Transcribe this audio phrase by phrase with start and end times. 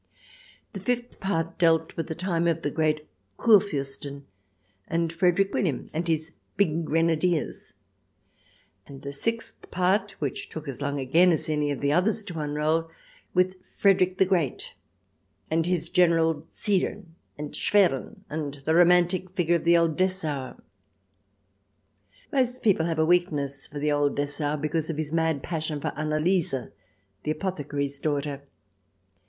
[0.01, 0.03] CH.
[0.03, 3.07] xx] TRIER 291 The fifth part dealt with the time of the great
[3.37, 4.23] KurfUrsten
[4.87, 7.75] and Frederick William and his big grenadiers;
[8.87, 12.39] and the sixth part, which took as long again as any of the others to
[12.39, 12.89] unroll,
[13.35, 14.73] with Frederick the Great
[15.51, 17.09] and his Generals, Ziethen,
[17.51, 20.59] Schwerin, and the romantic figure of the Old Dessauer.
[22.31, 25.93] Most people have a weakness for the Old Dessauer because of his mad passion for
[25.95, 26.55] Anna Lise,
[27.21, 28.41] the apothecary's daughter.